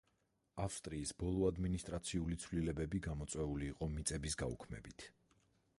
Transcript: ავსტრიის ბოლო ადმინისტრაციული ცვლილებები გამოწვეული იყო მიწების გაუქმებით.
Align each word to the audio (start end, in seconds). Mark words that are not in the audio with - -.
ავსტრიის 0.63 1.11
ბოლო 1.23 1.43
ადმინისტრაციული 1.49 2.39
ცვლილებები 2.45 3.03
გამოწვეული 3.09 3.69
იყო 3.75 3.91
მიწების 3.99 4.39
გაუქმებით. 4.43 5.09